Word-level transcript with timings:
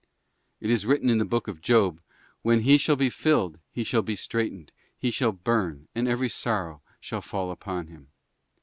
It 0.59 0.71
is 0.71 0.83
written 0.87 1.11
in 1.11 1.19
the 1.19 1.25
book 1.25 1.47
of 1.47 1.61
Job, 1.61 2.01
'When 2.41 2.61
he 2.61 2.79
shall 2.79 2.95
be 2.95 3.11
filled, 3.11 3.59
he 3.69 3.83
shall 3.83 4.01
be 4.01 4.15
straitened, 4.15 4.71
he 4.97 5.11
shall 5.11 5.31
burn, 5.31 5.87
and 5.93 6.07
every 6.07 6.27
sorrow 6.27 6.81
shall 6.99 7.21
fall 7.21 7.51
upon 7.51 7.85
him. 7.85 8.07